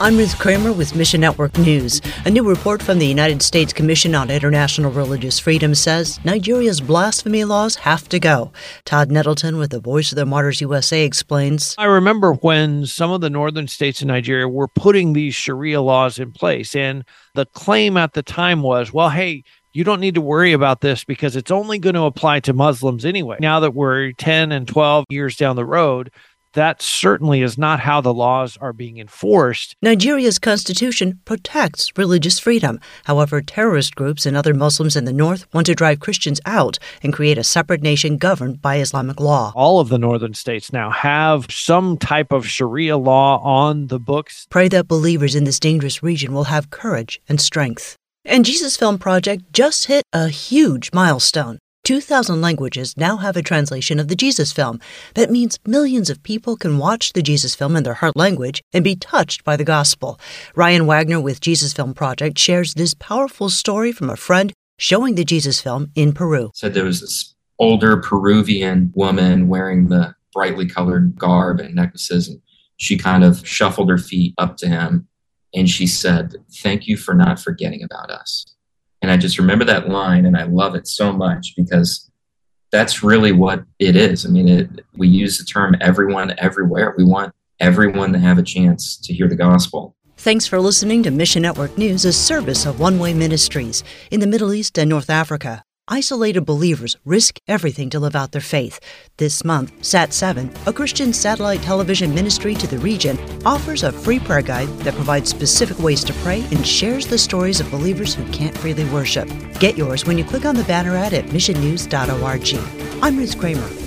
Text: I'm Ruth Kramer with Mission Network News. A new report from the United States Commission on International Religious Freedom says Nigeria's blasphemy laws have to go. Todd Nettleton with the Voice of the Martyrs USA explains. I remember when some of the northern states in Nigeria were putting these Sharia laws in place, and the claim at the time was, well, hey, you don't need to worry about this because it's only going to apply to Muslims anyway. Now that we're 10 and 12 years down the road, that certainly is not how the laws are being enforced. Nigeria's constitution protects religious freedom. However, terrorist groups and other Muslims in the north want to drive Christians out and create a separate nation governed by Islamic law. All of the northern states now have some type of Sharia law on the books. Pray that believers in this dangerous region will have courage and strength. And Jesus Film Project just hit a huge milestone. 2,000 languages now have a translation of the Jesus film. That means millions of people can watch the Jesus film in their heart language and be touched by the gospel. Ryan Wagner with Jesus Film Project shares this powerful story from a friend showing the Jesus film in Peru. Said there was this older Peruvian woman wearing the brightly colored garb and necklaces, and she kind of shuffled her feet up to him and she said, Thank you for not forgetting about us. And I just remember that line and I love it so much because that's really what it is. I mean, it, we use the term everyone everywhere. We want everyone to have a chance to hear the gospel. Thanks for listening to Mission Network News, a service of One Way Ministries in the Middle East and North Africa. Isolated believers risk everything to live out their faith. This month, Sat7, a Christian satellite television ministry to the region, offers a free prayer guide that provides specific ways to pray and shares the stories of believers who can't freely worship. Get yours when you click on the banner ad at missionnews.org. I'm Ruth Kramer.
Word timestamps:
I'm 0.00 0.16
Ruth 0.16 0.38
Kramer 0.38 0.72
with 0.72 0.94
Mission 0.94 1.20
Network 1.20 1.58
News. 1.58 2.00
A 2.24 2.30
new 2.30 2.48
report 2.48 2.80
from 2.80 3.00
the 3.00 3.06
United 3.06 3.42
States 3.42 3.72
Commission 3.72 4.14
on 4.14 4.30
International 4.30 4.92
Religious 4.92 5.40
Freedom 5.40 5.74
says 5.74 6.24
Nigeria's 6.24 6.80
blasphemy 6.80 7.42
laws 7.42 7.74
have 7.74 8.08
to 8.10 8.20
go. 8.20 8.52
Todd 8.84 9.10
Nettleton 9.10 9.58
with 9.58 9.70
the 9.70 9.80
Voice 9.80 10.12
of 10.12 10.16
the 10.16 10.24
Martyrs 10.24 10.60
USA 10.60 11.04
explains. 11.04 11.74
I 11.78 11.86
remember 11.86 12.34
when 12.34 12.86
some 12.86 13.10
of 13.10 13.22
the 13.22 13.28
northern 13.28 13.66
states 13.66 14.00
in 14.00 14.06
Nigeria 14.06 14.46
were 14.46 14.68
putting 14.68 15.14
these 15.14 15.34
Sharia 15.34 15.80
laws 15.80 16.20
in 16.20 16.30
place, 16.30 16.76
and 16.76 17.04
the 17.34 17.46
claim 17.46 17.96
at 17.96 18.12
the 18.12 18.22
time 18.22 18.62
was, 18.62 18.92
well, 18.92 19.10
hey, 19.10 19.42
you 19.72 19.82
don't 19.82 20.00
need 20.00 20.14
to 20.14 20.20
worry 20.20 20.52
about 20.52 20.80
this 20.80 21.02
because 21.02 21.34
it's 21.34 21.50
only 21.50 21.80
going 21.80 21.96
to 21.96 22.02
apply 22.02 22.38
to 22.40 22.52
Muslims 22.52 23.04
anyway. 23.04 23.38
Now 23.40 23.58
that 23.58 23.74
we're 23.74 24.12
10 24.12 24.52
and 24.52 24.68
12 24.68 25.06
years 25.08 25.36
down 25.36 25.56
the 25.56 25.66
road, 25.66 26.12
that 26.54 26.82
certainly 26.82 27.42
is 27.42 27.58
not 27.58 27.80
how 27.80 28.00
the 28.00 28.14
laws 28.14 28.56
are 28.56 28.72
being 28.72 28.98
enforced. 28.98 29.76
Nigeria's 29.82 30.38
constitution 30.38 31.20
protects 31.24 31.92
religious 31.96 32.38
freedom. 32.38 32.80
However, 33.04 33.40
terrorist 33.40 33.94
groups 33.94 34.26
and 34.26 34.36
other 34.36 34.54
Muslims 34.54 34.96
in 34.96 35.04
the 35.04 35.12
north 35.12 35.46
want 35.52 35.66
to 35.66 35.74
drive 35.74 36.00
Christians 36.00 36.40
out 36.46 36.78
and 37.02 37.12
create 37.12 37.38
a 37.38 37.44
separate 37.44 37.82
nation 37.82 38.16
governed 38.16 38.60
by 38.60 38.78
Islamic 38.78 39.20
law. 39.20 39.52
All 39.54 39.80
of 39.80 39.88
the 39.88 39.98
northern 39.98 40.34
states 40.34 40.72
now 40.72 40.90
have 40.90 41.46
some 41.50 41.96
type 41.98 42.32
of 42.32 42.46
Sharia 42.48 42.96
law 42.96 43.38
on 43.38 43.88
the 43.88 44.00
books. 44.00 44.46
Pray 44.50 44.68
that 44.68 44.88
believers 44.88 45.34
in 45.34 45.44
this 45.44 45.60
dangerous 45.60 46.02
region 46.02 46.32
will 46.32 46.44
have 46.44 46.70
courage 46.70 47.20
and 47.28 47.40
strength. 47.40 47.96
And 48.24 48.44
Jesus 48.44 48.76
Film 48.76 48.98
Project 48.98 49.52
just 49.52 49.86
hit 49.86 50.02
a 50.12 50.28
huge 50.28 50.90
milestone. 50.92 51.58
2,000 51.88 52.42
languages 52.42 52.94
now 52.98 53.16
have 53.16 53.34
a 53.34 53.40
translation 53.40 53.98
of 53.98 54.08
the 54.08 54.14
Jesus 54.14 54.52
film. 54.52 54.78
That 55.14 55.30
means 55.30 55.58
millions 55.64 56.10
of 56.10 56.22
people 56.22 56.54
can 56.54 56.76
watch 56.76 57.14
the 57.14 57.22
Jesus 57.22 57.54
film 57.54 57.76
in 57.76 57.82
their 57.82 57.94
heart 57.94 58.14
language 58.14 58.60
and 58.74 58.84
be 58.84 58.94
touched 58.94 59.42
by 59.42 59.56
the 59.56 59.64
gospel. 59.64 60.20
Ryan 60.54 60.84
Wagner 60.84 61.18
with 61.18 61.40
Jesus 61.40 61.72
Film 61.72 61.94
Project 61.94 62.38
shares 62.38 62.74
this 62.74 62.92
powerful 62.92 63.48
story 63.48 63.90
from 63.90 64.10
a 64.10 64.16
friend 64.16 64.52
showing 64.78 65.14
the 65.14 65.24
Jesus 65.24 65.62
film 65.62 65.90
in 65.94 66.12
Peru. 66.12 66.50
Said 66.52 66.74
there 66.74 66.84
was 66.84 67.00
this 67.00 67.34
older 67.58 67.96
Peruvian 67.96 68.92
woman 68.94 69.48
wearing 69.48 69.88
the 69.88 70.14
brightly 70.34 70.66
colored 70.66 71.16
garb 71.16 71.58
and 71.58 71.74
necklaces, 71.74 72.28
and 72.28 72.42
she 72.76 72.98
kind 72.98 73.24
of 73.24 73.48
shuffled 73.48 73.88
her 73.88 73.96
feet 73.96 74.34
up 74.36 74.58
to 74.58 74.68
him 74.68 75.08
and 75.54 75.70
she 75.70 75.86
said, 75.86 76.34
Thank 76.56 76.86
you 76.86 76.98
for 76.98 77.14
not 77.14 77.40
forgetting 77.40 77.82
about 77.82 78.10
us. 78.10 78.44
And 79.02 79.10
I 79.10 79.16
just 79.16 79.38
remember 79.38 79.64
that 79.66 79.88
line 79.88 80.26
and 80.26 80.36
I 80.36 80.44
love 80.44 80.74
it 80.74 80.86
so 80.86 81.12
much 81.12 81.54
because 81.56 82.10
that's 82.70 83.02
really 83.02 83.32
what 83.32 83.64
it 83.78 83.96
is. 83.96 84.26
I 84.26 84.28
mean, 84.28 84.48
it, 84.48 84.68
we 84.96 85.08
use 85.08 85.38
the 85.38 85.44
term 85.44 85.76
everyone 85.80 86.34
everywhere. 86.38 86.94
We 86.96 87.04
want 87.04 87.34
everyone 87.60 88.12
to 88.12 88.18
have 88.18 88.38
a 88.38 88.42
chance 88.42 88.96
to 88.98 89.14
hear 89.14 89.28
the 89.28 89.36
gospel. 89.36 89.94
Thanks 90.16 90.46
for 90.46 90.60
listening 90.60 91.02
to 91.04 91.10
Mission 91.10 91.42
Network 91.42 91.78
News, 91.78 92.04
a 92.04 92.12
service 92.12 92.66
of 92.66 92.80
One 92.80 92.98
Way 92.98 93.14
Ministries 93.14 93.84
in 94.10 94.20
the 94.20 94.26
Middle 94.26 94.52
East 94.52 94.76
and 94.76 94.90
North 94.90 95.10
Africa. 95.10 95.62
Isolated 95.90 96.42
believers 96.42 96.96
risk 97.06 97.40
everything 97.48 97.88
to 97.90 97.98
live 97.98 98.14
out 98.14 98.32
their 98.32 98.42
faith. 98.42 98.78
This 99.16 99.42
month, 99.42 99.72
Sat7, 99.80 100.66
a 100.66 100.72
Christian 100.72 101.14
satellite 101.14 101.62
television 101.62 102.14
ministry 102.14 102.54
to 102.56 102.66
the 102.66 102.78
region, 102.78 103.18
offers 103.46 103.82
a 103.82 103.92
free 103.92 104.18
prayer 104.18 104.42
guide 104.42 104.68
that 104.80 104.94
provides 104.94 105.30
specific 105.30 105.78
ways 105.78 106.04
to 106.04 106.12
pray 106.24 106.42
and 106.50 106.66
shares 106.66 107.06
the 107.06 107.16
stories 107.16 107.58
of 107.58 107.70
believers 107.70 108.14
who 108.14 108.30
can't 108.32 108.56
freely 108.56 108.84
worship. 108.90 109.28
Get 109.60 109.78
yours 109.78 110.04
when 110.04 110.18
you 110.18 110.24
click 110.24 110.44
on 110.44 110.56
the 110.56 110.64
banner 110.64 110.94
ad 110.94 111.14
at 111.14 111.24
missionnews.org. 111.26 113.02
I'm 113.02 113.16
Ruth 113.16 113.38
Kramer. 113.38 113.77